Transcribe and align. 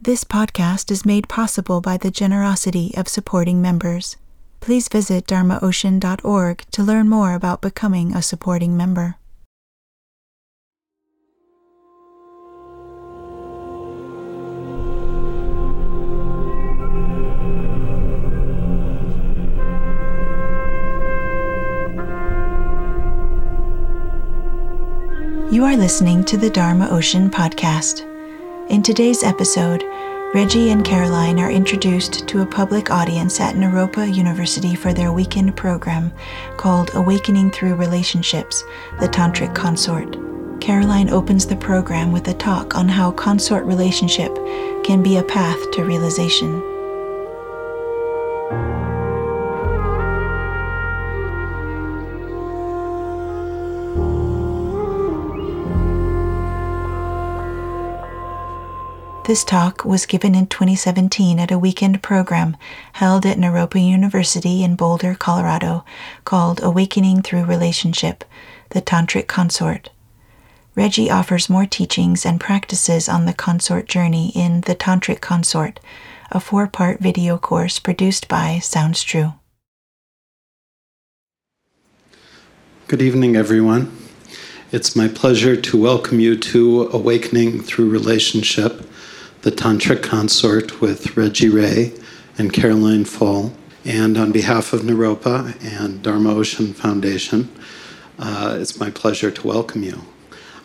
This 0.00 0.22
podcast 0.22 0.92
is 0.92 1.04
made 1.04 1.28
possible 1.28 1.80
by 1.80 1.96
the 1.96 2.12
generosity 2.12 2.94
of 2.96 3.08
supporting 3.08 3.60
members. 3.60 4.16
Please 4.60 4.86
visit 4.86 5.26
dharmaocean.org 5.26 6.64
to 6.70 6.82
learn 6.84 7.08
more 7.08 7.34
about 7.34 7.60
becoming 7.60 8.14
a 8.14 8.22
supporting 8.22 8.76
member. 8.76 9.16
You 25.50 25.64
are 25.64 25.76
listening 25.76 26.24
to 26.26 26.36
the 26.36 26.50
Dharma 26.50 26.88
Ocean 26.88 27.30
podcast. 27.30 28.04
In 28.68 28.82
today's 28.82 29.24
episode, 29.24 29.82
Reggie 30.34 30.68
and 30.68 30.84
Caroline 30.84 31.40
are 31.40 31.50
introduced 31.50 32.28
to 32.28 32.42
a 32.42 32.46
public 32.46 32.90
audience 32.90 33.40
at 33.40 33.54
Naropa 33.54 34.14
University 34.14 34.74
for 34.74 34.92
their 34.92 35.10
weekend 35.10 35.56
program 35.56 36.12
called 36.58 36.90
Awakening 36.92 37.50
Through 37.50 37.76
Relationships 37.76 38.62
The 39.00 39.08
Tantric 39.08 39.54
Consort. 39.54 40.18
Caroline 40.60 41.08
opens 41.08 41.46
the 41.46 41.56
program 41.56 42.12
with 42.12 42.28
a 42.28 42.34
talk 42.34 42.74
on 42.74 42.90
how 42.90 43.10
consort 43.10 43.64
relationship 43.64 44.34
can 44.84 45.02
be 45.02 45.16
a 45.16 45.22
path 45.22 45.58
to 45.70 45.84
realization. 45.84 46.77
This 59.28 59.44
talk 59.44 59.84
was 59.84 60.06
given 60.06 60.34
in 60.34 60.46
2017 60.46 61.38
at 61.38 61.50
a 61.50 61.58
weekend 61.58 62.02
program 62.02 62.56
held 62.94 63.26
at 63.26 63.36
Naropa 63.36 63.78
University 63.78 64.64
in 64.64 64.74
Boulder, 64.74 65.14
Colorado, 65.14 65.84
called 66.24 66.62
Awakening 66.62 67.20
Through 67.20 67.44
Relationship 67.44 68.24
The 68.70 68.80
Tantric 68.80 69.26
Consort. 69.26 69.90
Reggie 70.74 71.10
offers 71.10 71.50
more 71.50 71.66
teachings 71.66 72.24
and 72.24 72.40
practices 72.40 73.06
on 73.06 73.26
the 73.26 73.34
consort 73.34 73.86
journey 73.86 74.32
in 74.34 74.62
The 74.62 74.74
Tantric 74.74 75.20
Consort, 75.20 75.78
a 76.32 76.40
four 76.40 76.66
part 76.66 77.00
video 77.00 77.36
course 77.36 77.78
produced 77.78 78.28
by 78.28 78.60
Sounds 78.60 79.02
True. 79.02 79.34
Good 82.86 83.02
evening, 83.02 83.36
everyone. 83.36 83.94
It's 84.72 84.96
my 84.96 85.06
pleasure 85.06 85.54
to 85.54 85.76
welcome 85.76 86.18
you 86.18 86.34
to 86.34 86.88
Awakening 86.94 87.60
Through 87.60 87.90
Relationship 87.90 88.87
the 89.42 89.50
Tantra 89.52 89.96
Consort 89.96 90.80
with 90.80 91.16
Reggie 91.16 91.48
Ray 91.48 91.92
and 92.36 92.52
Caroline 92.52 93.04
Pfohl. 93.04 93.52
And 93.84 94.18
on 94.18 94.32
behalf 94.32 94.72
of 94.72 94.80
Naropa 94.80 95.54
and 95.62 96.02
Dharma 96.02 96.34
Ocean 96.34 96.72
Foundation, 96.74 97.48
uh, 98.18 98.58
it's 98.60 98.80
my 98.80 98.90
pleasure 98.90 99.30
to 99.30 99.46
welcome 99.46 99.84
you. 99.84 100.02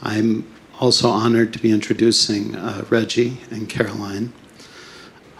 I'm 0.01 0.51
also 0.79 1.09
honored 1.09 1.53
to 1.53 1.59
be 1.59 1.71
introducing 1.71 2.55
uh, 2.55 2.83
Reggie 2.89 3.37
and 3.51 3.69
Caroline. 3.69 4.33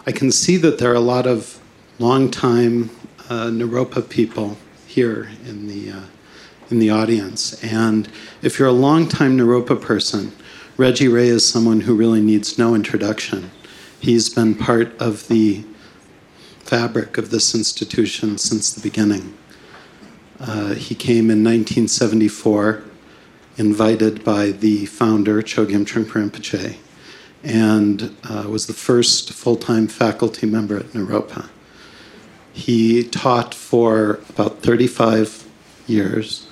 I 0.06 0.12
can 0.12 0.30
see 0.30 0.56
that 0.58 0.78
there 0.78 0.92
are 0.92 0.94
a 0.94 1.00
lot 1.00 1.26
of 1.26 1.60
longtime 1.98 2.90
uh, 3.28 3.46
Naropa 3.46 4.08
people 4.08 4.56
here 4.86 5.28
in 5.44 5.66
the, 5.66 5.90
uh, 5.90 6.02
in 6.70 6.78
the 6.78 6.90
audience. 6.90 7.62
And 7.64 8.08
if 8.42 8.58
you're 8.58 8.68
a 8.68 8.72
longtime 8.72 9.36
Naropa 9.36 9.80
person, 9.80 10.32
Reggie 10.76 11.06
Ray 11.06 11.28
is 11.28 11.48
someone 11.48 11.82
who 11.82 11.94
really 11.94 12.20
needs 12.20 12.58
no 12.58 12.74
introduction. 12.74 13.52
He's 14.00 14.28
been 14.28 14.56
part 14.56 15.00
of 15.00 15.28
the 15.28 15.64
fabric 16.64 17.16
of 17.16 17.30
this 17.30 17.54
institution 17.54 18.38
since 18.38 18.72
the 18.72 18.80
beginning. 18.80 19.38
Uh, 20.40 20.74
he 20.74 20.96
came 20.96 21.30
in 21.30 21.44
1974, 21.44 22.82
invited 23.56 24.24
by 24.24 24.46
the 24.50 24.86
founder, 24.86 25.42
Chogyam 25.42 25.84
Trungpa 25.86 26.28
Rinpoche, 26.28 26.76
and 27.44 28.16
uh, 28.28 28.48
was 28.48 28.66
the 28.66 28.72
first 28.72 29.32
full 29.32 29.56
time 29.56 29.86
faculty 29.86 30.44
member 30.44 30.78
at 30.78 30.86
Naropa. 30.86 31.50
He 32.52 33.04
taught 33.04 33.54
for 33.54 34.18
about 34.28 34.58
35 34.58 35.48
years 35.86 36.48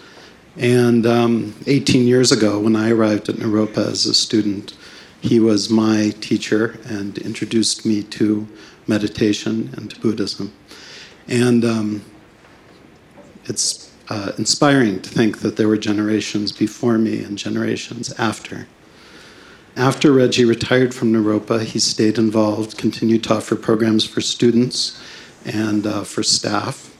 and 0.56 1.06
um, 1.06 1.54
18 1.66 2.06
years 2.06 2.30
ago, 2.30 2.60
when 2.60 2.76
I 2.76 2.90
arrived 2.90 3.28
at 3.28 3.36
Naropa 3.36 3.78
as 3.78 4.04
a 4.04 4.12
student, 4.12 4.76
he 5.20 5.40
was 5.40 5.70
my 5.70 6.12
teacher 6.20 6.78
and 6.84 7.16
introduced 7.18 7.86
me 7.86 8.02
to 8.02 8.46
meditation 8.86 9.70
and 9.76 9.90
to 9.90 10.00
Buddhism. 10.00 10.52
And 11.26 11.64
um, 11.64 12.04
it's 13.44 13.90
uh, 14.10 14.32
inspiring 14.36 15.00
to 15.00 15.08
think 15.08 15.38
that 15.38 15.56
there 15.56 15.68
were 15.68 15.78
generations 15.78 16.52
before 16.52 16.98
me 16.98 17.22
and 17.22 17.38
generations 17.38 18.12
after. 18.18 18.66
After 19.74 20.12
Reggie 20.12 20.44
retired 20.44 20.94
from 20.94 21.14
Naropa, 21.14 21.62
he 21.62 21.78
stayed 21.78 22.18
involved, 22.18 22.76
continued 22.76 23.24
to 23.24 23.34
offer 23.36 23.56
programs 23.56 24.04
for 24.04 24.20
students 24.20 25.00
and 25.46 25.86
uh, 25.86 26.04
for 26.04 26.22
staff. 26.22 26.94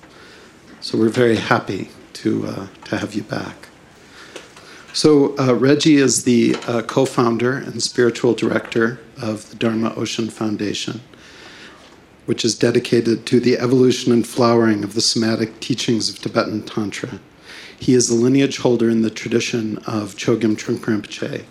So 0.80 0.96
we're 0.96 1.10
very 1.10 1.36
happy 1.36 1.90
to, 2.22 2.46
uh, 2.46 2.66
to 2.84 2.96
have 2.98 3.14
you 3.14 3.22
back. 3.22 3.68
So, 4.92 5.36
uh, 5.38 5.54
Reggie 5.54 5.96
is 5.96 6.24
the 6.24 6.54
uh, 6.66 6.82
co 6.82 7.04
founder 7.04 7.56
and 7.56 7.82
spiritual 7.82 8.34
director 8.34 9.00
of 9.20 9.48
the 9.48 9.56
Dharma 9.56 9.94
Ocean 9.96 10.28
Foundation, 10.28 11.00
which 12.26 12.44
is 12.44 12.58
dedicated 12.58 13.24
to 13.26 13.40
the 13.40 13.58
evolution 13.58 14.12
and 14.12 14.26
flowering 14.26 14.84
of 14.84 14.94
the 14.94 15.00
somatic 15.00 15.60
teachings 15.60 16.10
of 16.10 16.18
Tibetan 16.18 16.62
Tantra. 16.62 17.20
He 17.78 17.94
is 17.94 18.08
the 18.08 18.14
lineage 18.14 18.58
holder 18.58 18.88
in 18.90 19.02
the 19.02 19.10
tradition 19.10 19.78
of 19.78 20.14
Chogyam 20.14 20.56
Trungpa 20.56 21.00
Rinpoche 21.00 21.44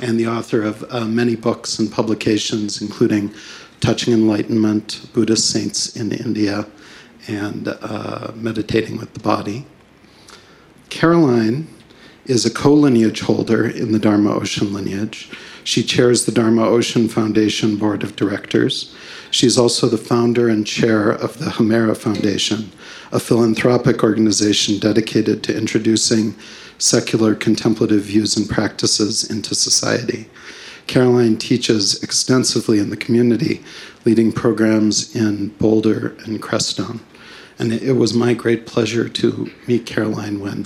and 0.00 0.18
the 0.18 0.26
author 0.26 0.62
of 0.62 0.84
uh, 0.92 1.04
many 1.06 1.36
books 1.36 1.78
and 1.78 1.90
publications, 1.90 2.82
including 2.82 3.32
Touching 3.80 4.12
Enlightenment, 4.12 5.08
Buddhist 5.12 5.50
Saints 5.50 5.96
in 5.96 6.12
India, 6.12 6.66
and 7.28 7.68
uh, 7.68 8.32
Meditating 8.34 8.98
with 8.98 9.14
the 9.14 9.20
Body. 9.20 9.66
Caroline 10.90 11.68
is 12.26 12.44
a 12.44 12.50
co 12.50 12.72
lineage 12.72 13.20
holder 13.20 13.68
in 13.68 13.92
the 13.92 13.98
Dharma 13.98 14.34
Ocean 14.34 14.72
lineage. 14.72 15.30
She 15.64 15.82
chairs 15.82 16.24
the 16.24 16.32
Dharma 16.32 16.66
Ocean 16.66 17.08
Foundation 17.08 17.76
Board 17.76 18.02
of 18.02 18.16
Directors. 18.16 18.94
She 19.30 19.46
is 19.46 19.58
also 19.58 19.86
the 19.86 19.98
founder 19.98 20.48
and 20.48 20.66
chair 20.66 21.10
of 21.10 21.38
the 21.38 21.50
Hemera 21.50 21.96
Foundation, 21.96 22.70
a 23.12 23.20
philanthropic 23.20 24.02
organization 24.02 24.78
dedicated 24.78 25.42
to 25.42 25.56
introducing 25.56 26.34
secular 26.78 27.34
contemplative 27.34 28.02
views 28.02 28.36
and 28.36 28.48
practices 28.48 29.28
into 29.28 29.54
society. 29.54 30.30
Caroline 30.86 31.36
teaches 31.36 32.02
extensively 32.02 32.78
in 32.78 32.88
the 32.88 32.96
community, 32.96 33.62
leading 34.06 34.32
programs 34.32 35.14
in 35.14 35.48
Boulder 35.58 36.16
and 36.24 36.40
Crestone. 36.40 37.00
And 37.58 37.72
it 37.72 37.94
was 37.94 38.14
my 38.14 38.34
great 38.34 38.66
pleasure 38.66 39.08
to 39.08 39.50
meet 39.66 39.84
Caroline 39.84 40.38
when 40.38 40.64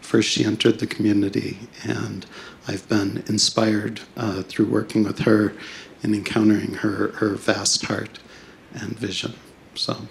first 0.00 0.30
she 0.30 0.44
entered 0.44 0.78
the 0.78 0.86
community. 0.86 1.58
And 1.84 2.24
I've 2.66 2.88
been 2.88 3.22
inspired 3.26 4.00
uh, 4.16 4.42
through 4.42 4.66
working 4.66 5.04
with 5.04 5.20
her 5.20 5.52
and 6.02 6.14
encountering 6.14 6.74
her, 6.74 7.08
her 7.16 7.34
vast 7.34 7.84
heart 7.84 8.20
and 8.72 8.98
vision. 8.98 9.34
So, 9.74 10.08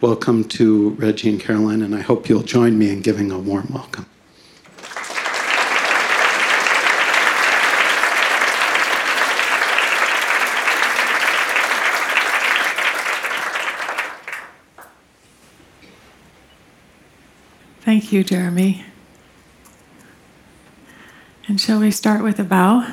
welcome 0.00 0.44
to 0.44 0.90
Reggie 0.90 1.30
and 1.30 1.40
Caroline, 1.40 1.80
and 1.82 1.94
I 1.94 2.00
hope 2.00 2.28
you'll 2.28 2.42
join 2.42 2.78
me 2.78 2.90
in 2.90 3.00
giving 3.00 3.30
a 3.30 3.38
warm 3.38 3.68
welcome. 3.72 4.06
Thank 17.90 18.12
you, 18.12 18.22
Jeremy. 18.22 18.84
And 21.48 21.60
shall 21.60 21.80
we 21.80 21.90
start 21.90 22.22
with 22.22 22.38
a 22.38 22.44
bow? 22.44 22.86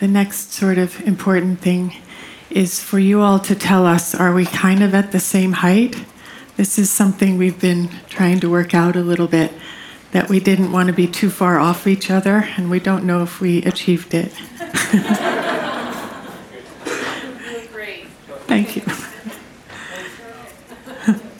The 0.00 0.06
next 0.06 0.52
sort 0.52 0.76
of 0.76 1.00
important 1.08 1.60
thing 1.60 1.94
is 2.50 2.82
for 2.82 2.98
you 2.98 3.22
all 3.22 3.38
to 3.38 3.54
tell 3.54 3.86
us 3.86 4.14
are 4.14 4.34
we 4.34 4.44
kind 4.44 4.82
of 4.82 4.94
at 4.94 5.12
the 5.12 5.18
same 5.18 5.52
height? 5.52 6.04
This 6.58 6.78
is 6.78 6.90
something 6.90 7.38
we've 7.38 7.58
been 7.58 7.88
trying 8.10 8.40
to 8.40 8.50
work 8.50 8.74
out 8.74 8.96
a 8.96 9.00
little 9.00 9.28
bit 9.28 9.50
that 10.12 10.28
we 10.28 10.40
didn't 10.40 10.72
want 10.72 10.88
to 10.88 10.92
be 10.92 11.06
too 11.06 11.30
far 11.30 11.58
off 11.58 11.86
each 11.86 12.10
other, 12.10 12.46
and 12.58 12.68
we 12.70 12.80
don't 12.80 13.04
know 13.04 13.22
if 13.22 13.40
we 13.40 13.62
achieved 13.64 14.12
it. 14.12 14.34
Thank 18.46 18.76
you. 18.76 18.82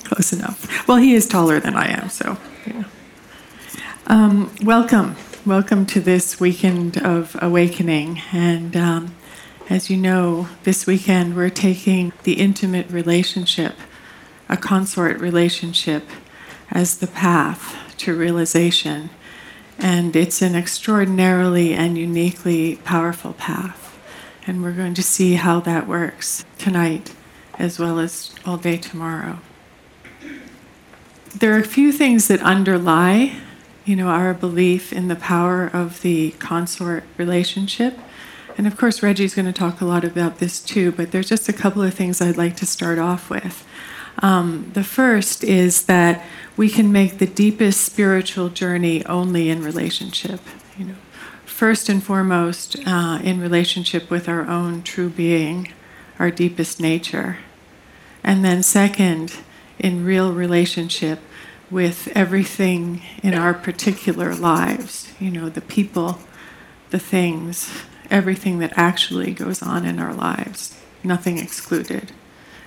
Close 0.04 0.32
enough. 0.32 0.88
Well, 0.88 0.98
he 0.98 1.14
is 1.14 1.26
taller 1.26 1.60
than 1.60 1.74
I 1.76 1.88
am, 1.88 2.08
so 2.08 2.36
Yeah. 2.66 2.84
Um, 4.06 4.50
welcome. 4.62 5.16
Welcome 5.44 5.86
to 5.86 6.00
this 6.00 6.40
weekend 6.40 6.98
of 6.98 7.36
awakening. 7.40 8.22
And 8.32 8.76
um, 8.76 9.14
as 9.70 9.88
you 9.88 9.96
know, 9.96 10.48
this 10.64 10.86
weekend 10.86 11.36
we're 11.36 11.50
taking 11.50 12.12
the 12.24 12.34
intimate 12.34 12.90
relationship, 12.90 13.74
a 14.48 14.56
consort 14.56 15.20
relationship, 15.20 16.08
as 16.72 16.98
the 16.98 17.06
path 17.06 17.76
to 17.98 18.16
realization. 18.16 19.10
And 19.78 20.16
it's 20.16 20.42
an 20.42 20.56
extraordinarily 20.56 21.74
and 21.74 21.96
uniquely 21.96 22.76
powerful 22.76 23.32
path. 23.34 23.85
And 24.46 24.62
we're 24.62 24.72
going 24.72 24.94
to 24.94 25.02
see 25.02 25.34
how 25.34 25.58
that 25.60 25.88
works 25.88 26.44
tonight 26.56 27.14
as 27.58 27.78
well 27.78 27.98
as 27.98 28.32
all 28.44 28.56
day 28.56 28.76
tomorrow. 28.76 29.40
There 31.36 31.54
are 31.54 31.58
a 31.60 31.64
few 31.64 31.90
things 31.92 32.28
that 32.28 32.40
underlie, 32.42 33.36
you 33.84 33.96
know, 33.96 34.08
our 34.08 34.32
belief 34.32 34.92
in 34.92 35.08
the 35.08 35.16
power 35.16 35.66
of 35.66 36.00
the 36.02 36.30
consort 36.32 37.04
relationship. 37.16 37.98
And 38.56 38.66
of 38.66 38.76
course, 38.76 39.02
Reggie's 39.02 39.34
going 39.34 39.46
to 39.46 39.52
talk 39.52 39.80
a 39.80 39.84
lot 39.84 40.04
about 40.04 40.38
this 40.38 40.60
too, 40.60 40.92
but 40.92 41.10
there's 41.10 41.28
just 41.28 41.48
a 41.48 41.52
couple 41.52 41.82
of 41.82 41.92
things 41.92 42.20
I'd 42.20 42.36
like 42.36 42.56
to 42.56 42.66
start 42.66 42.98
off 42.98 43.28
with. 43.28 43.66
Um, 44.20 44.70
the 44.72 44.84
first 44.84 45.44
is 45.44 45.86
that 45.86 46.24
we 46.56 46.70
can 46.70 46.90
make 46.90 47.18
the 47.18 47.26
deepest 47.26 47.82
spiritual 47.82 48.48
journey 48.48 49.04
only 49.06 49.50
in 49.50 49.62
relationship. 49.62 50.40
You 50.78 50.86
know, 50.86 50.94
first 51.46 51.88
and 51.88 52.02
foremost, 52.02 52.76
uh, 52.86 53.20
in 53.22 53.40
relationship 53.40 54.10
with 54.10 54.28
our 54.28 54.46
own 54.46 54.82
true 54.82 55.08
being, 55.08 55.72
our 56.18 56.30
deepest 56.30 56.80
nature, 56.80 57.38
and 58.22 58.44
then 58.44 58.62
second, 58.62 59.36
in 59.78 60.04
real 60.04 60.32
relationship 60.32 61.20
with 61.70 62.08
everything 62.14 63.02
in 63.22 63.34
our 63.34 63.54
particular 63.54 64.34
lives. 64.34 65.12
You 65.18 65.30
know, 65.30 65.48
the 65.48 65.60
people, 65.60 66.20
the 66.90 66.98
things, 66.98 67.70
everything 68.10 68.58
that 68.58 68.72
actually 68.76 69.32
goes 69.32 69.62
on 69.62 69.84
in 69.84 69.98
our 69.98 70.14
lives, 70.14 70.78
nothing 71.02 71.38
excluded. 71.38 72.12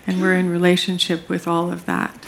And 0.05 0.21
we're 0.21 0.35
in 0.35 0.49
relationship 0.49 1.29
with 1.29 1.47
all 1.47 1.71
of 1.71 1.85
that. 1.85 2.25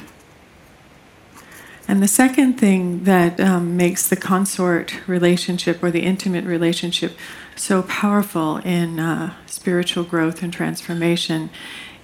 And 1.91 2.01
the 2.01 2.07
second 2.07 2.53
thing 2.53 3.03
that 3.03 3.37
um, 3.41 3.75
makes 3.75 4.07
the 4.07 4.15
consort 4.15 5.05
relationship 5.09 5.83
or 5.83 5.91
the 5.91 6.03
intimate 6.03 6.45
relationship 6.45 7.17
so 7.57 7.83
powerful 7.83 8.59
in 8.59 8.97
uh, 8.97 9.33
spiritual 9.45 10.05
growth 10.05 10.41
and 10.41 10.53
transformation 10.53 11.49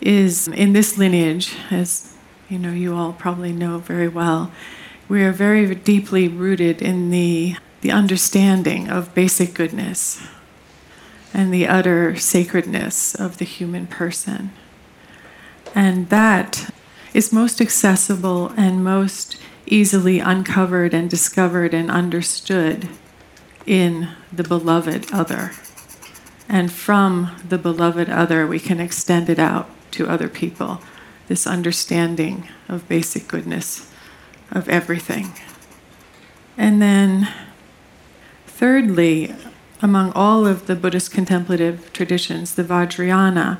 is 0.01 0.49
in 0.49 0.73
this 0.73 0.97
lineage, 0.97 1.55
as 1.71 2.13
you 2.49 2.59
know, 2.59 2.73
you 2.73 2.97
all 2.97 3.13
probably 3.13 3.53
know 3.53 3.79
very 3.79 4.09
well, 4.09 4.51
we 5.07 5.23
are 5.23 5.31
very 5.31 5.73
deeply 5.73 6.27
rooted 6.27 6.81
in 6.81 7.09
the, 7.09 7.55
the 7.79 7.91
understanding 7.91 8.89
of 8.89 9.15
basic 9.15 9.53
goodness 9.53 10.21
and 11.33 11.53
the 11.53 11.65
utter 11.65 12.13
sacredness 12.17 13.15
of 13.15 13.37
the 13.37 13.45
human 13.45 13.87
person. 13.87 14.51
And 15.73 16.09
that 16.09 16.73
is 17.13 17.31
most 17.31 17.61
accessible 17.61 18.49
and 18.57 18.83
most 18.83 19.37
easily 19.67 20.19
uncovered 20.19 20.93
and 20.93 21.09
discovered 21.09 21.73
and 21.73 21.91
understood 21.91 22.89
in 23.65 24.09
the 24.31 24.43
beloved 24.43 25.11
other. 25.13 25.51
And 26.49 26.71
from 26.71 27.35
the 27.47 27.57
beloved 27.57 28.09
other, 28.09 28.47
we 28.47 28.59
can 28.59 28.79
extend 28.79 29.29
it 29.29 29.39
out 29.39 29.69
to 29.91 30.07
other 30.07 30.29
people 30.29 30.81
this 31.27 31.45
understanding 31.45 32.47
of 32.69 32.87
basic 32.87 33.27
goodness 33.27 33.91
of 34.51 34.69
everything. 34.69 35.33
And 36.57 36.81
then, 36.81 37.27
thirdly, 38.45 39.35
among 39.81 40.11
all 40.13 40.47
of 40.47 40.67
the 40.67 40.75
Buddhist 40.75 41.11
contemplative 41.11 41.91
traditions, 41.93 42.55
the 42.55 42.63
Vajrayana 42.63 43.59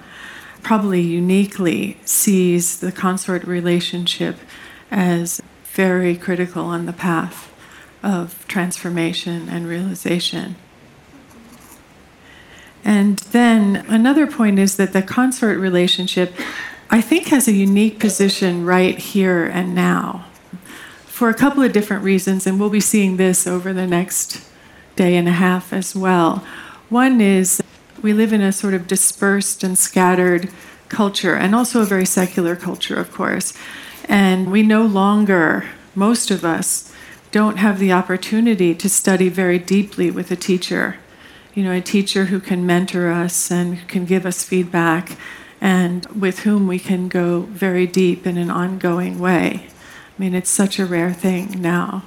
probably 0.63 1.01
uniquely 1.01 1.97
sees 2.05 2.79
the 2.79 2.91
consort 2.91 3.43
relationship 3.43 4.37
as 4.89 5.41
very 5.77 6.17
critical 6.17 6.63
on 6.65 6.87
the 6.87 6.91
path 6.91 7.53
of 8.01 8.47
transformation 8.47 9.47
and 9.47 9.67
realization. 9.67 10.55
And 12.83 13.19
then 13.19 13.85
another 13.87 14.25
point 14.25 14.57
is 14.57 14.75
that 14.77 14.91
the 14.91 15.03
consort 15.03 15.59
relationship, 15.59 16.33
I 16.89 16.99
think, 16.99 17.27
has 17.27 17.47
a 17.47 17.51
unique 17.51 17.99
position 17.99 18.65
right 18.65 18.97
here 18.97 19.45
and 19.45 19.75
now 19.75 20.25
for 21.05 21.29
a 21.29 21.35
couple 21.35 21.61
of 21.61 21.73
different 21.73 22.03
reasons, 22.03 22.47
and 22.47 22.59
we'll 22.59 22.71
be 22.71 22.79
seeing 22.79 23.17
this 23.17 23.45
over 23.45 23.71
the 23.71 23.85
next 23.85 24.49
day 24.95 25.15
and 25.15 25.27
a 25.27 25.31
half 25.31 25.71
as 25.71 25.95
well. 25.95 26.43
One 26.89 27.21
is 27.21 27.61
we 28.01 28.13
live 28.13 28.33
in 28.33 28.41
a 28.41 28.51
sort 28.51 28.73
of 28.73 28.87
dispersed 28.87 29.63
and 29.63 29.77
scattered 29.77 30.49
culture, 30.89 31.35
and 31.35 31.53
also 31.53 31.81
a 31.81 31.85
very 31.85 32.05
secular 32.05 32.55
culture, 32.55 32.99
of 32.99 33.11
course. 33.11 33.53
And 34.07 34.51
we 34.51 34.63
no 34.63 34.85
longer, 34.85 35.65
most 35.95 36.31
of 36.31 36.45
us, 36.45 36.93
don't 37.31 37.57
have 37.57 37.79
the 37.79 37.91
opportunity 37.91 38.73
to 38.73 38.89
study 38.89 39.29
very 39.29 39.59
deeply 39.59 40.09
with 40.09 40.31
a 40.31 40.35
teacher. 40.35 40.97
You 41.53 41.63
know, 41.63 41.71
a 41.71 41.81
teacher 41.81 42.25
who 42.25 42.39
can 42.39 42.65
mentor 42.65 43.11
us 43.11 43.51
and 43.51 43.87
can 43.87 44.05
give 44.05 44.25
us 44.25 44.43
feedback 44.43 45.17
and 45.59 46.05
with 46.07 46.39
whom 46.39 46.67
we 46.67 46.79
can 46.79 47.07
go 47.07 47.41
very 47.41 47.87
deep 47.87 48.27
in 48.27 48.37
an 48.37 48.49
ongoing 48.49 49.19
way. 49.19 49.67
I 49.67 50.21
mean, 50.21 50.33
it's 50.33 50.49
such 50.49 50.79
a 50.79 50.85
rare 50.85 51.13
thing 51.13 51.61
now. 51.61 52.03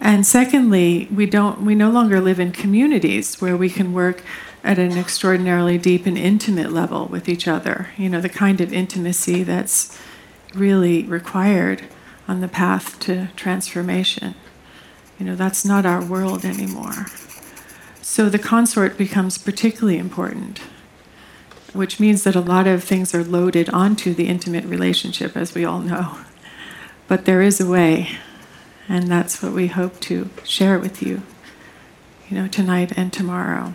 And 0.00 0.26
secondly, 0.26 1.06
we 1.14 1.26
don't 1.26 1.62
we 1.62 1.74
no 1.74 1.90
longer 1.90 2.20
live 2.20 2.40
in 2.40 2.50
communities 2.50 3.40
where 3.40 3.56
we 3.56 3.70
can 3.70 3.92
work 3.92 4.22
at 4.64 4.78
an 4.78 4.98
extraordinarily 4.98 5.78
deep 5.78 6.06
and 6.06 6.18
intimate 6.18 6.72
level 6.72 7.06
with 7.06 7.28
each 7.28 7.46
other. 7.46 7.88
You 7.96 8.08
know, 8.08 8.20
the 8.20 8.28
kind 8.28 8.60
of 8.60 8.72
intimacy 8.72 9.44
that's 9.44 9.96
really 10.54 11.02
required 11.04 11.84
on 12.28 12.40
the 12.40 12.48
path 12.48 12.98
to 13.00 13.28
transformation. 13.36 14.34
You 15.18 15.26
know, 15.26 15.36
that's 15.36 15.64
not 15.64 15.86
our 15.86 16.04
world 16.04 16.44
anymore. 16.44 17.06
So 18.00 18.28
the 18.28 18.38
consort 18.38 18.98
becomes 18.98 19.38
particularly 19.38 19.98
important, 19.98 20.60
which 21.72 22.00
means 22.00 22.24
that 22.24 22.36
a 22.36 22.40
lot 22.40 22.66
of 22.66 22.84
things 22.84 23.14
are 23.14 23.24
loaded 23.24 23.68
onto 23.70 24.14
the 24.14 24.28
intimate 24.28 24.64
relationship, 24.64 25.36
as 25.36 25.54
we 25.54 25.64
all 25.64 25.80
know. 25.80 26.18
But 27.08 27.24
there 27.24 27.42
is 27.42 27.60
a 27.60 27.66
way 27.66 28.18
and 28.88 29.08
that's 29.08 29.42
what 29.42 29.52
we 29.52 29.68
hope 29.68 30.00
to 30.00 30.28
share 30.44 30.78
with 30.78 31.02
you, 31.02 31.22
you 32.28 32.36
know, 32.36 32.48
tonight 32.48 32.92
and 32.96 33.12
tomorrow. 33.12 33.74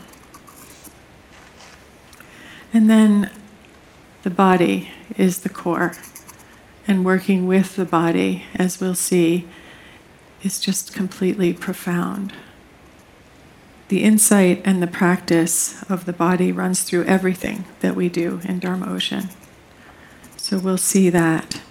And 2.73 2.89
then 2.89 3.31
the 4.23 4.29
body 4.29 4.91
is 5.17 5.39
the 5.39 5.49
core. 5.49 5.93
And 6.87 7.03
working 7.03 7.47
with 7.47 7.75
the 7.75 7.85
body, 7.85 8.45
as 8.55 8.79
we'll 8.79 8.95
see, 8.95 9.45
is 10.41 10.59
just 10.59 10.93
completely 10.93 11.53
profound. 11.53 12.33
The 13.89 14.03
insight 14.03 14.61
and 14.65 14.81
the 14.81 14.87
practice 14.87 15.83
of 15.89 16.05
the 16.05 16.13
body 16.13 16.51
runs 16.51 16.83
through 16.83 17.05
everything 17.05 17.65
that 17.81 17.95
we 17.95 18.09
do 18.09 18.39
in 18.43 18.59
Dharma 18.59 18.89
Ocean. 18.89 19.29
So 20.37 20.59
we'll 20.59 20.77
see 20.77 21.09
that. 21.09 21.61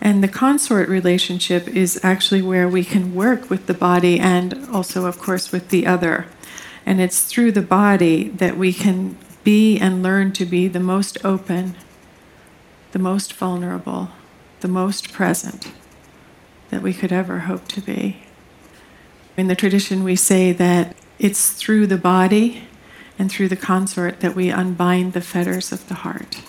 And 0.00 0.22
the 0.22 0.28
consort 0.28 0.88
relationship 0.88 1.66
is 1.68 1.98
actually 2.04 2.42
where 2.42 2.68
we 2.68 2.84
can 2.84 3.14
work 3.14 3.50
with 3.50 3.66
the 3.66 3.74
body 3.74 4.20
and 4.20 4.68
also, 4.70 5.06
of 5.06 5.18
course, 5.18 5.50
with 5.50 5.70
the 5.70 5.86
other. 5.86 6.26
And 6.84 7.00
it's 7.00 7.22
through 7.22 7.52
the 7.52 7.62
body 7.62 8.28
that 8.28 8.56
we 8.56 8.72
can 8.72 9.16
be 9.42 9.78
and 9.78 10.02
learn 10.02 10.32
to 10.32 10.44
be 10.44 10.68
the 10.68 10.80
most 10.80 11.24
open, 11.24 11.76
the 12.92 12.98
most 12.98 13.32
vulnerable, 13.32 14.10
the 14.64 14.68
most 14.68 15.12
present 15.12 15.70
that 16.70 16.80
we 16.80 16.94
could 16.94 17.12
ever 17.12 17.40
hope 17.40 17.68
to 17.68 17.82
be. 17.82 18.16
In 19.36 19.46
the 19.46 19.54
tradition, 19.54 20.02
we 20.02 20.16
say 20.16 20.52
that 20.52 20.96
it's 21.18 21.50
through 21.50 21.86
the 21.86 21.98
body 21.98 22.62
and 23.18 23.30
through 23.30 23.48
the 23.48 23.56
consort 23.56 24.20
that 24.20 24.34
we 24.34 24.48
unbind 24.48 25.12
the 25.12 25.20
fetters 25.20 25.70
of 25.70 25.86
the 25.88 25.96
heart. 25.96 26.40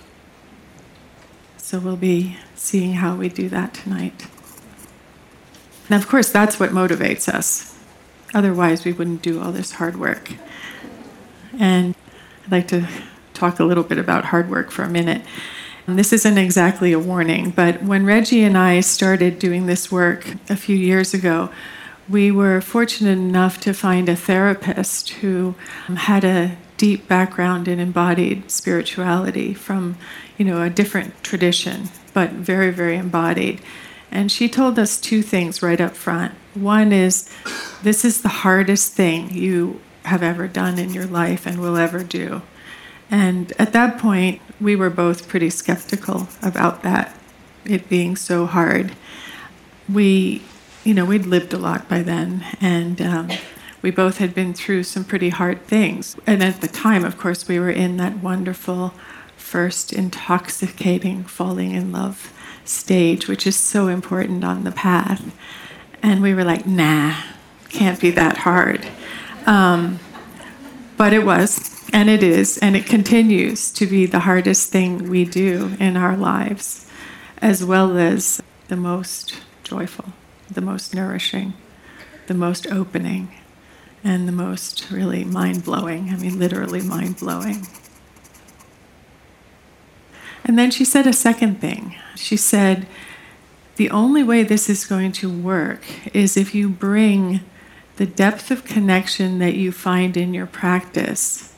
So 1.57 1.77
we'll 1.77 1.97
be 1.97 2.37
seeing 2.55 2.93
how 2.93 3.17
we 3.17 3.27
do 3.27 3.49
that 3.49 3.73
tonight. 3.73 4.27
And 5.89 6.01
of 6.01 6.07
course, 6.07 6.31
that's 6.31 6.57
what 6.57 6.69
motivates 6.69 7.27
us. 7.27 7.77
Otherwise, 8.33 8.85
we 8.85 8.93
wouldn't 8.93 9.23
do 9.23 9.41
all 9.41 9.51
this 9.51 9.73
hard 9.73 9.99
work. 9.99 10.31
And 11.59 11.93
I'd 12.45 12.51
like 12.53 12.69
to 12.69 12.87
talk 13.33 13.59
a 13.59 13.65
little 13.65 13.83
bit 13.83 13.97
about 13.97 14.23
hard 14.23 14.49
work 14.49 14.71
for 14.71 14.83
a 14.83 14.89
minute. 14.89 15.21
This 15.87 16.11
isn't 16.13 16.37
exactly 16.39 16.93
a 16.93 16.99
warning, 16.99 17.51
but 17.51 17.83
when 17.83 18.07
Reggie 18.07 18.43
and 18.43 18.57
I 18.57 18.79
started 18.79 19.37
doing 19.37 19.67
this 19.67 19.91
work 19.91 20.25
a 20.49 20.55
few 20.55 20.75
years 20.75 21.13
ago, 21.13 21.51
we 22.09 22.31
were 22.31 22.59
fortunate 22.59 23.19
enough 23.19 23.59
to 23.61 23.73
find 23.73 24.09
a 24.09 24.15
therapist 24.15 25.09
who 25.09 25.53
had 25.95 26.23
a 26.23 26.57
deep 26.77 27.07
background 27.07 27.67
in 27.67 27.79
embodied 27.79 28.49
spirituality 28.49 29.53
from, 29.53 29.95
you 30.37 30.45
know, 30.45 30.63
a 30.63 30.71
different 30.71 31.23
tradition, 31.23 31.89
but 32.13 32.31
very, 32.31 32.71
very 32.71 32.97
embodied. 32.97 33.61
And 34.11 34.31
she 34.31 34.49
told 34.49 34.79
us 34.79 34.99
two 34.99 35.21
things 35.21 35.61
right 35.61 35.79
up 35.79 35.95
front. 35.95 36.33
One 36.55 36.91
is 36.91 37.29
this 37.83 38.03
is 38.03 38.21
the 38.21 38.29
hardest 38.29 38.93
thing 38.93 39.29
you 39.31 39.81
have 40.03 40.23
ever 40.23 40.47
done 40.47 40.79
in 40.79 40.93
your 40.93 41.05
life 41.05 41.45
and 41.45 41.59
will 41.59 41.77
ever 41.77 42.03
do. 42.03 42.41
And 43.09 43.53
at 43.59 43.73
that 43.73 43.97
point, 43.97 44.41
we 44.59 44.75
were 44.75 44.89
both 44.89 45.27
pretty 45.27 45.49
skeptical 45.49 46.27
about 46.41 46.83
that, 46.83 47.15
it 47.65 47.89
being 47.89 48.15
so 48.15 48.45
hard. 48.45 48.93
We, 49.87 50.41
you 50.83 50.93
know, 50.93 51.05
we'd 51.05 51.25
lived 51.25 51.53
a 51.53 51.57
lot 51.57 51.87
by 51.87 52.01
then, 52.01 52.45
and 52.59 53.01
um, 53.01 53.29
we 53.81 53.91
both 53.91 54.17
had 54.17 54.33
been 54.33 54.53
through 54.53 54.83
some 54.83 55.03
pretty 55.03 55.29
hard 55.29 55.65
things. 55.67 56.15
And 56.25 56.41
at 56.41 56.61
the 56.61 56.67
time, 56.67 57.05
of 57.05 57.17
course, 57.17 57.47
we 57.47 57.59
were 57.59 57.69
in 57.69 57.97
that 57.97 58.17
wonderful, 58.17 58.93
first 59.37 59.93
intoxicating 59.93 61.23
falling 61.23 61.71
in 61.71 61.91
love 61.91 62.33
stage, 62.63 63.27
which 63.27 63.45
is 63.45 63.55
so 63.55 63.87
important 63.87 64.43
on 64.43 64.63
the 64.63 64.71
path. 64.71 65.31
And 66.01 66.21
we 66.21 66.33
were 66.33 66.43
like, 66.43 66.65
nah, 66.65 67.15
can't 67.69 67.99
be 67.99 68.09
that 68.11 68.37
hard. 68.37 68.87
Um, 69.45 69.99
but 70.97 71.13
it 71.13 71.25
was, 71.25 71.74
and 71.93 72.09
it 72.09 72.23
is, 72.23 72.57
and 72.57 72.75
it 72.75 72.85
continues 72.85 73.71
to 73.71 73.85
be 73.85 74.05
the 74.05 74.19
hardest 74.19 74.71
thing 74.71 75.09
we 75.09 75.25
do 75.25 75.75
in 75.79 75.97
our 75.97 76.17
lives, 76.17 76.89
as 77.39 77.63
well 77.63 77.97
as 77.97 78.41
the 78.67 78.75
most 78.75 79.37
joyful, 79.63 80.13
the 80.49 80.61
most 80.61 80.93
nourishing, 80.93 81.53
the 82.27 82.33
most 82.33 82.67
opening, 82.67 83.29
and 84.03 84.27
the 84.27 84.31
most 84.31 84.89
really 84.91 85.23
mind 85.23 85.63
blowing. 85.63 86.09
I 86.09 86.17
mean, 86.17 86.37
literally 86.37 86.81
mind 86.81 87.17
blowing. 87.17 87.67
And 90.43 90.59
then 90.59 90.69
she 90.69 90.85
said 90.85 91.07
a 91.07 91.13
second 91.13 91.59
thing. 91.59 91.95
She 92.15 92.37
said, 92.37 92.87
the 93.77 93.89
only 93.89 94.23
way 94.23 94.43
this 94.43 94.69
is 94.69 94.85
going 94.85 95.11
to 95.13 95.29
work 95.29 95.83
is 96.13 96.37
if 96.37 96.53
you 96.53 96.69
bring 96.69 97.41
the 97.97 98.05
depth 98.05 98.51
of 98.51 98.63
connection 98.63 99.39
that 99.39 99.55
you 99.55 99.71
find 99.71 100.15
in 100.15 100.33
your 100.33 100.45
practice, 100.45 101.54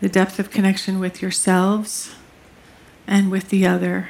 the 0.00 0.08
depth 0.08 0.38
of 0.38 0.50
connection 0.50 0.98
with 0.98 1.22
yourselves 1.22 2.14
and 3.06 3.30
with 3.30 3.48
the 3.48 3.66
other 3.66 4.08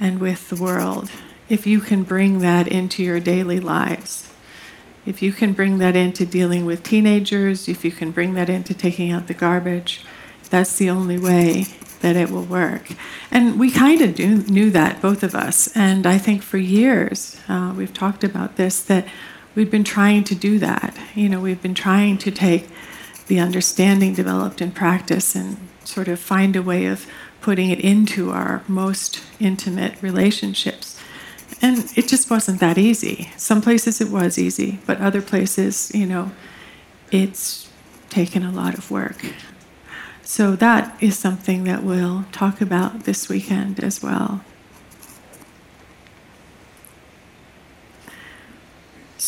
and 0.00 0.20
with 0.20 0.48
the 0.48 0.56
world, 0.56 1.10
if 1.48 1.66
you 1.66 1.80
can 1.80 2.02
bring 2.02 2.40
that 2.40 2.68
into 2.68 3.02
your 3.02 3.20
daily 3.20 3.60
lives. 3.60 4.32
If 5.06 5.22
you 5.22 5.32
can 5.32 5.54
bring 5.54 5.78
that 5.78 5.96
into 5.96 6.26
dealing 6.26 6.66
with 6.66 6.82
teenagers, 6.82 7.68
if 7.68 7.84
you 7.84 7.90
can 7.90 8.10
bring 8.10 8.34
that 8.34 8.50
into 8.50 8.74
taking 8.74 9.10
out 9.10 9.26
the 9.26 9.34
garbage, 9.34 10.04
that's 10.50 10.76
the 10.76 10.90
only 10.90 11.18
way 11.18 11.64
that 12.00 12.14
it 12.14 12.30
will 12.30 12.44
work. 12.44 12.92
And 13.30 13.58
we 13.58 13.70
kind 13.70 14.00
of 14.02 14.18
knew 14.50 14.70
that, 14.70 15.00
both 15.00 15.22
of 15.22 15.34
us. 15.34 15.74
And 15.74 16.06
I 16.06 16.18
think 16.18 16.42
for 16.42 16.58
years, 16.58 17.40
uh, 17.48 17.72
we've 17.76 17.94
talked 17.94 18.22
about 18.22 18.56
this, 18.56 18.82
that 18.82 19.06
we've 19.54 19.70
been 19.70 19.84
trying 19.84 20.24
to 20.24 20.34
do 20.34 20.58
that. 20.58 20.96
You 21.14 21.28
know, 21.28 21.40
we've 21.40 21.62
been 21.62 21.74
trying 21.74 22.18
to 22.18 22.30
take 22.30 22.68
the 23.28 23.38
understanding 23.38 24.14
developed 24.14 24.60
in 24.60 24.72
practice 24.72 25.34
and 25.34 25.56
sort 25.84 26.08
of 26.08 26.18
find 26.18 26.56
a 26.56 26.62
way 26.62 26.86
of 26.86 27.06
putting 27.40 27.70
it 27.70 27.80
into 27.80 28.30
our 28.30 28.62
most 28.66 29.22
intimate 29.38 30.02
relationships. 30.02 31.00
And 31.62 31.90
it 31.96 32.08
just 32.08 32.30
wasn't 32.30 32.60
that 32.60 32.78
easy. 32.78 33.30
Some 33.36 33.62
places 33.62 34.00
it 34.00 34.10
was 34.10 34.38
easy, 34.38 34.80
but 34.86 35.00
other 35.00 35.22
places, 35.22 35.90
you 35.94 36.06
know, 36.06 36.32
it's 37.10 37.70
taken 38.10 38.42
a 38.42 38.52
lot 38.52 38.76
of 38.76 38.90
work. 38.90 39.24
So 40.22 40.56
that 40.56 40.96
is 41.02 41.18
something 41.18 41.64
that 41.64 41.82
we'll 41.82 42.24
talk 42.32 42.60
about 42.60 43.04
this 43.04 43.28
weekend 43.28 43.80
as 43.80 44.02
well. 44.02 44.42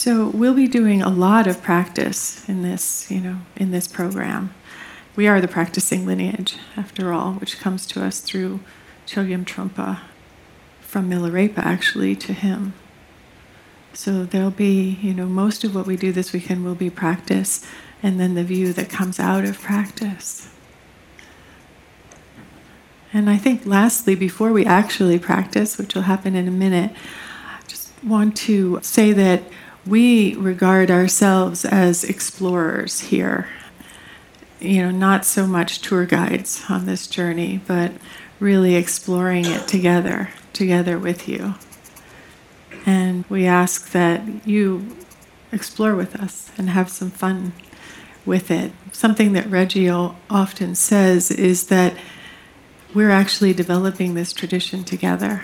So 0.03 0.31
we'll 0.31 0.55
be 0.55 0.67
doing 0.67 1.03
a 1.03 1.11
lot 1.11 1.47
of 1.47 1.63
practice 1.63 2.49
in 2.49 2.63
this, 2.63 3.11
you 3.11 3.21
know, 3.21 3.41
in 3.55 3.71
this 3.71 3.87
program. 3.87 4.55
We 5.15 5.29
are 5.29 5.43
the 5.43 5.47
practicing 5.47 6.07
lineage, 6.07 6.57
after 6.75 7.13
all, 7.13 7.35
which 7.35 7.61
comes 7.61 7.85
to 7.89 8.03
us 8.03 8.21
through 8.21 8.61
Chogyam 9.07 9.45
Trungpa, 9.45 10.01
from 10.81 11.11
Milarepa 11.11 11.59
actually 11.59 12.17
to 12.17 12.33
him. 12.33 12.73
So 13.93 14.25
there'll 14.25 14.51
be, 14.51 14.99
you 15.03 15.13
know, 15.13 15.27
most 15.27 15.65
of 15.65 15.75
what 15.75 15.87
we 15.87 15.97
do 15.97 16.13
this 16.13 16.33
weekend 16.33 16.65
will 16.65 16.75
be 16.75 16.89
practice, 16.89 17.63
and 18.03 18.19
then 18.19 18.33
the 18.33 18.43
view 18.43 18.73
that 18.73 18.89
comes 18.89 19.21
out 19.21 19.45
of 19.45 19.61
practice. 19.61 20.49
And 23.13 23.29
I 23.29 23.37
think, 23.37 23.67
lastly, 23.67 24.15
before 24.15 24.51
we 24.51 24.65
actually 24.65 25.19
practice, 25.19 25.77
which 25.77 25.95
will 25.95 26.09
happen 26.09 26.35
in 26.35 26.49
a 26.49 26.51
minute, 26.51 26.93
I 27.45 27.61
just 27.69 27.93
want 28.03 28.35
to 28.39 28.79
say 28.81 29.13
that 29.13 29.43
we 29.87 30.35
regard 30.35 30.91
ourselves 30.91 31.65
as 31.65 32.05
explorers 32.05 33.01
here. 33.01 33.49
You 34.61 34.83
know, 34.83 34.91
not 34.91 35.25
so 35.25 35.47
much 35.47 35.81
tour 35.81 36.05
guides 36.05 36.63
on 36.69 36.85
this 36.87 37.07
journey, 37.07 37.61
but 37.67 37.93
really 38.39 38.75
exploring 38.75 39.47
it 39.47 39.67
together, 39.67 40.31
together 40.53 40.99
with 40.99 41.29
you. 41.29 41.55
And 42.85 43.25
we 43.29 43.47
ask 43.47 43.91
that 43.93 44.47
you 44.47 44.97
explore 45.53 45.95
with 45.95 46.15
us 46.17 46.51
and 46.57 46.71
have 46.71 46.91
some 46.91 47.11
fun 47.11 47.53
with 48.27 48.51
it. 48.51 48.73
Something 48.93 49.33
that 49.33 49.51
Reggie 49.51 49.89
often 49.89 50.75
says 50.75 51.31
is 51.31 51.67
that 51.69 51.95
we're 52.95 53.11
actually 53.11 53.55
developing 53.55 54.15
this 54.15 54.33
tradition 54.33 54.85
together. 54.85 55.43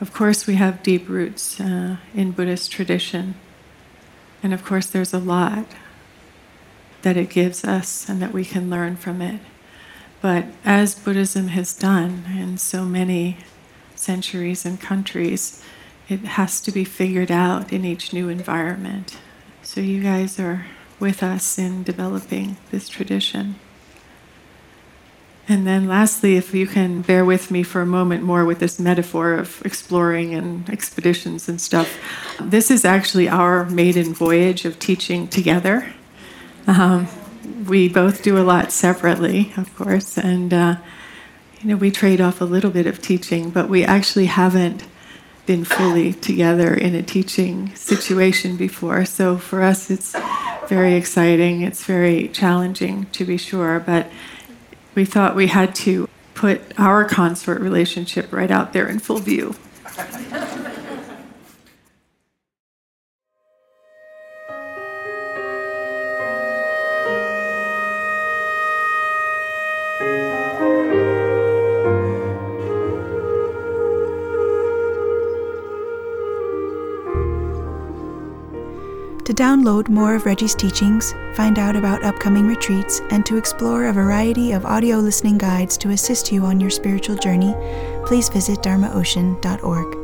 Of 0.00 0.12
course, 0.12 0.46
we 0.46 0.54
have 0.56 0.82
deep 0.82 1.08
roots 1.08 1.60
uh, 1.60 1.98
in 2.14 2.32
Buddhist 2.32 2.72
tradition. 2.72 3.34
And 4.42 4.52
of 4.52 4.64
course, 4.64 4.86
there's 4.86 5.14
a 5.14 5.18
lot 5.18 5.66
that 7.02 7.16
it 7.16 7.30
gives 7.30 7.64
us 7.64 8.08
and 8.08 8.20
that 8.22 8.32
we 8.32 8.44
can 8.44 8.70
learn 8.70 8.96
from 8.96 9.22
it. 9.22 9.40
But 10.20 10.46
as 10.64 10.94
Buddhism 10.94 11.48
has 11.48 11.74
done 11.74 12.24
in 12.36 12.58
so 12.58 12.84
many 12.84 13.38
centuries 13.94 14.64
and 14.64 14.80
countries, 14.80 15.62
it 16.08 16.20
has 16.20 16.60
to 16.60 16.72
be 16.72 16.84
figured 16.84 17.30
out 17.30 17.72
in 17.72 17.84
each 17.84 18.12
new 18.12 18.28
environment. 18.28 19.18
So 19.62 19.80
you 19.80 20.02
guys 20.02 20.38
are 20.38 20.66
with 21.00 21.22
us 21.22 21.58
in 21.58 21.82
developing 21.82 22.56
this 22.70 22.88
tradition. 22.88 23.56
And 25.48 25.66
then, 25.66 25.88
lastly, 25.88 26.36
if 26.36 26.54
you 26.54 26.66
can 26.66 27.02
bear 27.02 27.24
with 27.24 27.50
me 27.50 27.62
for 27.64 27.80
a 27.80 27.86
moment 27.86 28.22
more 28.22 28.44
with 28.44 28.60
this 28.60 28.78
metaphor 28.78 29.34
of 29.34 29.60
exploring 29.64 30.34
and 30.34 30.68
expeditions 30.70 31.48
and 31.48 31.60
stuff, 31.60 31.98
this 32.40 32.70
is 32.70 32.84
actually 32.84 33.28
our 33.28 33.64
maiden 33.68 34.14
voyage 34.14 34.64
of 34.64 34.78
teaching 34.78 35.26
together. 35.26 35.92
Um, 36.66 37.08
we 37.66 37.88
both 37.88 38.22
do 38.22 38.38
a 38.38 38.44
lot 38.44 38.70
separately, 38.70 39.52
of 39.56 39.74
course, 39.74 40.16
and 40.16 40.54
uh, 40.54 40.76
you 41.60 41.70
know 41.70 41.76
we 41.76 41.90
trade 41.90 42.20
off 42.20 42.40
a 42.40 42.44
little 42.44 42.70
bit 42.70 42.86
of 42.86 43.02
teaching, 43.02 43.50
but 43.50 43.68
we 43.68 43.84
actually 43.84 44.26
haven't 44.26 44.84
been 45.44 45.64
fully 45.64 46.12
together 46.12 46.72
in 46.72 46.94
a 46.94 47.02
teaching 47.02 47.74
situation 47.74 48.56
before. 48.56 49.04
So 49.04 49.38
for 49.38 49.62
us, 49.62 49.90
it's 49.90 50.14
very 50.68 50.94
exciting. 50.94 51.62
It's 51.62 51.84
very 51.84 52.28
challenging, 52.28 53.06
to 53.06 53.24
be 53.24 53.36
sure, 53.36 53.80
but 53.80 54.06
we 54.94 55.04
thought 55.04 55.34
we 55.34 55.48
had 55.48 55.74
to 55.76 56.08
put 56.34 56.60
our 56.78 57.04
consort 57.04 57.60
relationship 57.60 58.32
right 58.32 58.50
out 58.50 58.72
there 58.72 58.88
in 58.88 58.98
full 58.98 59.18
view. 59.18 59.54
To 79.26 79.32
download 79.32 79.88
more 79.88 80.16
of 80.16 80.26
Reggie's 80.26 80.54
teachings, 80.54 81.14
find 81.34 81.56
out 81.56 81.76
about 81.76 82.02
upcoming 82.02 82.48
retreats, 82.48 83.00
and 83.10 83.24
to 83.26 83.36
explore 83.36 83.86
a 83.86 83.92
variety 83.92 84.50
of 84.50 84.66
audio 84.66 84.96
listening 84.96 85.38
guides 85.38 85.78
to 85.78 85.90
assist 85.90 86.32
you 86.32 86.44
on 86.44 86.58
your 86.58 86.70
spiritual 86.70 87.14
journey, 87.14 87.54
please 88.04 88.28
visit 88.28 88.58
dharmaocean.org. 88.62 90.01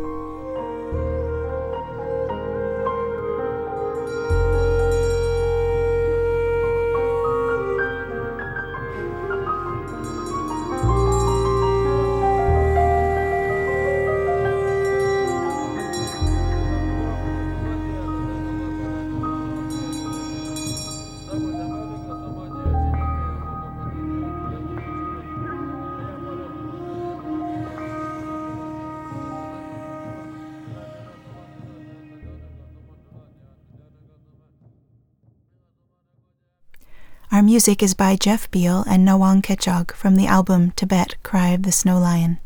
music 37.49 37.83
is 37.83 37.95
by 37.95 38.15
Jeff 38.15 38.51
Beal 38.51 38.85
and 38.87 39.09
Nawang 39.09 39.41
Khechog 39.41 39.93
from 39.93 40.17
the 40.17 40.27
album 40.27 40.73
Tibet 40.73 41.15
Cry 41.23 41.49
of 41.49 41.63
the 41.63 41.73
Snow 41.73 41.99
Lion. 41.99 42.39